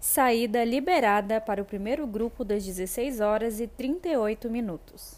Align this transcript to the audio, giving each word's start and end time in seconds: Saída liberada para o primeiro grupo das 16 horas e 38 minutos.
Saída 0.00 0.64
liberada 0.64 1.40
para 1.40 1.60
o 1.60 1.64
primeiro 1.64 2.06
grupo 2.06 2.44
das 2.44 2.64
16 2.64 3.20
horas 3.20 3.58
e 3.58 3.66
38 3.66 4.48
minutos. 4.48 5.16